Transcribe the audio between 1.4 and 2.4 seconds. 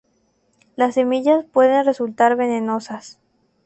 pueden resultar